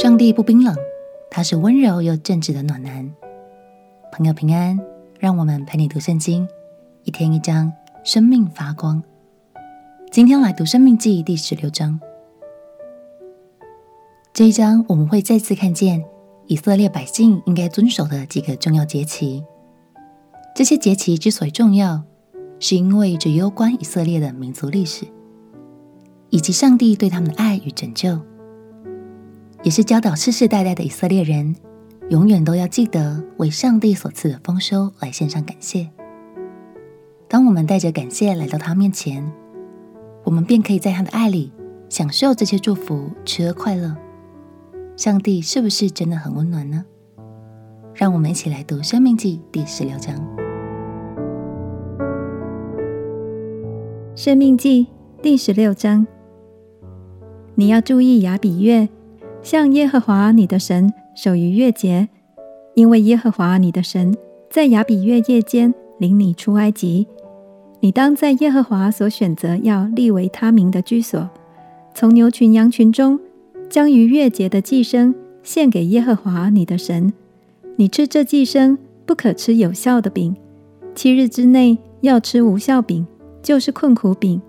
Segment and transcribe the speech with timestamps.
[0.00, 0.76] 上帝不冰冷，
[1.28, 3.12] 他是温柔又正直的暖男。
[4.12, 4.78] 朋友平安，
[5.18, 6.46] 让我们陪你读圣经，
[7.02, 7.72] 一天一章，
[8.04, 9.02] 生命发光。
[10.12, 11.98] 今天来读《生命记》第十六章。
[14.32, 16.04] 这一章我们会再次看见
[16.46, 19.42] 以色列百姓应该遵守的几个重要节期。
[20.54, 22.04] 这些节期之所以重要，
[22.60, 25.06] 是因为这攸关以色列的民族历史，
[26.30, 28.20] 以及上帝对他们的爱与拯救，
[29.64, 31.54] 也是教导世世代代的以色列人
[32.10, 35.88] 永远都要记得为上帝所赐的丰收来献上感谢。
[37.26, 39.30] 当我们带着感谢来到他面前，
[40.24, 41.52] 我们便可以在他的爱里
[41.88, 43.94] 享受这些祝福，吃喝快乐。
[44.96, 46.84] 上帝是不是真的很温暖呢？
[47.94, 50.14] 让我们一起来读《生命记》第十六章。
[54.14, 54.86] 生命记
[55.20, 56.06] 第十六章，
[57.54, 58.88] 你要注意亚比月，
[59.42, 62.08] 向耶和华你的神守逾越节，
[62.74, 64.16] 因为耶和华你的神
[64.50, 67.06] 在亚比月夜间领你出埃及。
[67.80, 71.28] 你当在耶和华所选择要立为他名的居所，
[71.94, 73.18] 从牛群羊群中
[73.68, 77.12] 将逾越节的祭牲献给耶和华你的神。
[77.76, 80.36] 你吃这祭牲，不可吃有效的饼，
[80.94, 83.06] 七日之内要吃无效饼。
[83.40, 84.42] 就是困苦饼，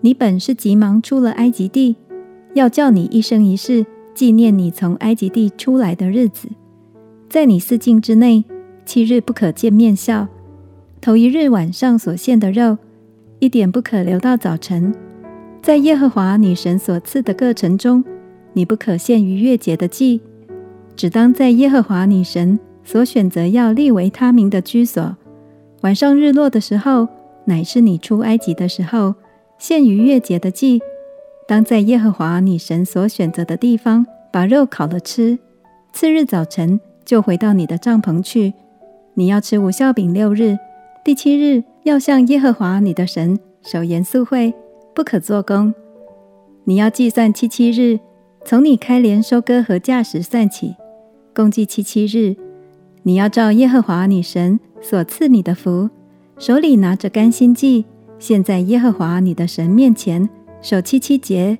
[0.00, 1.96] 你本是急忙出了埃及地，
[2.54, 3.84] 要叫你一生一世
[4.20, 6.46] 纪念你从埃及地出来的日子。
[7.30, 8.44] 在你四境之内，
[8.84, 10.28] 七日不可见面笑。
[11.00, 12.76] 头一日晚上所献的肉，
[13.38, 14.94] 一点不可留到早晨。
[15.62, 18.04] 在耶和华你神所赐的各城中，
[18.52, 20.20] 你不可献逾越节的祭，
[20.94, 25.16] 只当在耶和华你神所选择要立为他名的居所。
[25.80, 27.08] 晚上日落的时候。
[27.46, 29.14] 乃是你出埃及的时候，
[29.58, 30.78] 献逾越节的祭，
[31.50, 35.36] 当在耶和华你神所选择的地方，把肉烤了吃。
[35.92, 38.54] 次日早晨就回到你的帐篷去。
[39.14, 40.56] 你要吃无酵饼六日，
[41.04, 44.54] 第七日要向耶和华你的神守严肃会，
[44.94, 45.74] 不可做工。
[46.62, 47.98] 你要计算七七日，
[48.44, 50.76] 从你开镰收割禾稼时算起，
[51.34, 52.36] 共计七七日。
[53.02, 55.90] 你要照耶和华你神所赐你的福。
[56.38, 57.86] 手里拿着甘心祭，
[58.20, 60.30] 献在耶和华你的神面前，
[60.62, 61.58] 守七七节。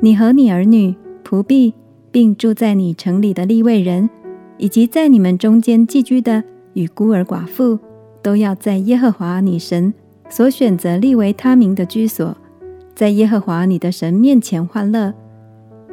[0.00, 0.94] 你和你儿女、
[1.24, 1.72] 仆婢，
[2.10, 4.10] 并住在你城里的利未人，
[4.58, 6.44] 以及在你们中间寄居的
[6.74, 7.78] 与孤儿寡妇，
[8.22, 9.94] 都要在耶和华你神
[10.28, 12.36] 所选择立为他名的居所，
[12.94, 15.14] 在耶和华你的神面前欢乐。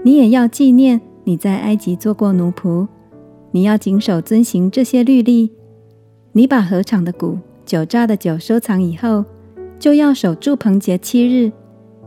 [0.03, 2.87] 你也要纪念你在埃及做过奴仆，
[3.51, 5.51] 你要谨守遵行这些律例。
[6.33, 7.37] 你把禾场的谷。
[7.63, 9.23] 酒榨的酒收藏以后，
[9.79, 11.51] 就要守住棚节七日。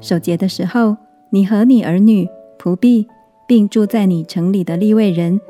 [0.01, 0.97] 守节的时候，
[1.31, 2.29] 你和你儿女、
[2.59, 3.07] 仆婢，
[3.47, 5.41] 并住在你城里的立位人，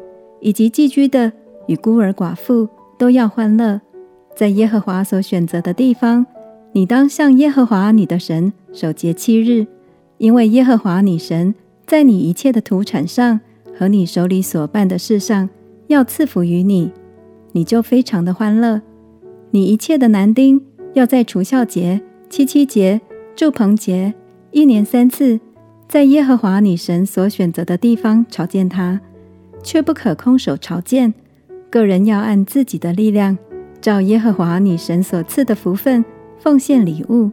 [0.40, 1.32] 以及寄居的
[1.66, 2.68] 与孤儿寡妇，
[2.98, 3.80] 都要欢乐，
[4.36, 6.26] 在耶和华所选择的地方。
[6.72, 9.66] 你当向耶和华你的神守节七日，
[10.18, 11.54] 因为耶和华你神
[11.86, 13.40] 在你一切的土产上
[13.76, 15.48] 和你手里所办的事上，
[15.86, 16.90] 要赐福于你，
[17.52, 18.82] 你就非常的欢乐。
[19.50, 20.60] 你一切的男丁
[20.94, 23.00] 要在除酵节、七七节、
[23.36, 24.12] 祝棚节，
[24.54, 25.40] 一年三次，
[25.88, 29.00] 在耶和华你神所选择的地方朝见他，
[29.64, 31.12] 却不可空手朝见。
[31.68, 33.36] 个人要按自己的力量，
[33.80, 36.04] 照耶和华你神所赐的福分
[36.38, 37.32] 奉献礼物。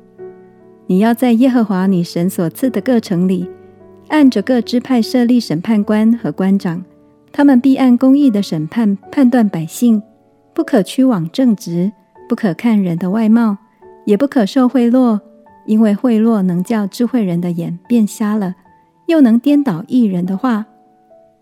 [0.87, 3.47] 你要在耶和华你神所赐的各城里，
[4.07, 6.83] 按着各支派设立审判官和官长，
[7.31, 10.01] 他们必按公义的审判判断百姓，
[10.55, 11.91] 不可屈枉正直。
[12.27, 13.57] 不可看人的外貌，
[14.05, 15.19] 也不可受贿赂，
[15.65, 18.55] 因为贿赂能叫智慧人的眼变瞎了，
[19.07, 20.65] 又能颠倒义人的话。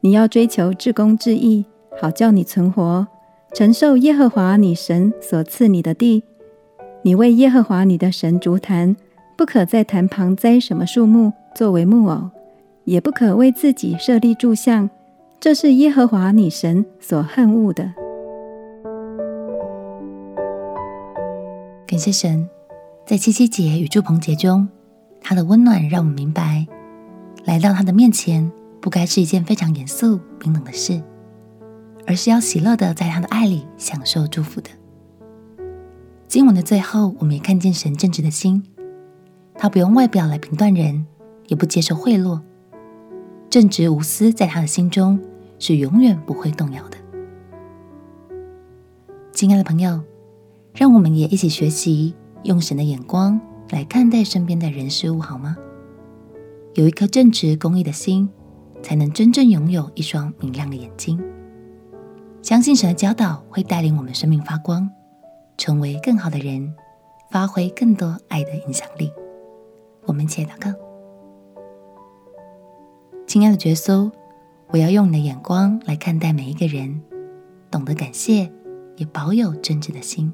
[0.02, 1.66] 你要追求至公至义，
[2.00, 3.08] 好叫你存活，
[3.54, 6.24] 承受耶和华你神所赐你的地。
[7.02, 8.96] 你为耶和华你的神筑坛，
[9.38, 12.30] 不可在坛旁栽什么树木作为木偶，
[12.84, 14.90] 也不可为自己设立柱像，
[15.40, 17.94] 这是耶和华你神所恨恶的。
[21.88, 22.48] 感谢神，
[23.10, 24.70] 在七七节与祝棚节中，
[25.20, 26.68] 他的温暖让我们明白，
[27.44, 31.02] 来到他的面前不该是一件非常严肃、冰冷的事，
[32.06, 34.70] 而是要喜乐的在他的爱里享受祝福的。
[36.28, 38.64] 经文的最后，我们也看见神正直的心，
[39.56, 41.08] 他不用外表来评断人，
[41.48, 42.40] 也不接受贿赂，
[43.50, 45.20] 正直无私在他的心中
[45.58, 46.98] 是永远不会动摇的。
[49.32, 50.00] 亲爱的朋友。
[50.72, 52.14] 让我们也一起学习，
[52.44, 53.40] 用神的眼光
[53.70, 55.56] 来看待身边的人事物，好吗？
[56.76, 58.30] 有一颗正直公义的心，
[58.82, 61.20] 才能真正拥有一双明亮的眼睛。
[62.42, 64.90] 相信神的教导会带领我们生命发光，
[65.58, 66.74] 成为更好的人，
[67.30, 69.12] 发挥更多爱的影响力。
[70.06, 70.80] 我们一起来祷告：
[73.28, 74.10] 亲爱的耶稣，
[74.70, 77.02] 我要用你的眼光来看待每一个人，
[77.70, 78.50] 懂得感谢，
[78.96, 80.34] 也保有真挚的心。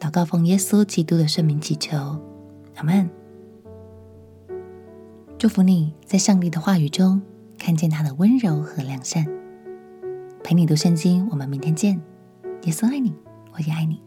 [0.00, 2.18] 祷告奉耶稣基督的圣名祈求，
[2.76, 3.08] 阿门。
[5.38, 7.20] 祝福你在上帝的话语中
[7.58, 9.26] 看见他的温柔和良善。
[10.42, 12.00] 陪你读圣经，我们明天见。
[12.62, 13.14] 耶稣爱你，
[13.52, 14.02] 我也爱你。